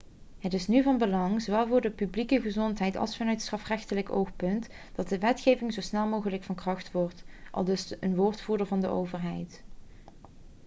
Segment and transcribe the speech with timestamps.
[0.39, 5.09] 'het is nu van belang zowel voor de publieke gezondheid als vanuit strafrechtelijk oogpunt dat
[5.09, 9.63] de wetgeving zo snel mogelijk van kracht wordt,' aldus een woordvoerder van de overheid